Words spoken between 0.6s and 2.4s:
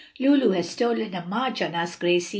stolen a march on us, Gracie."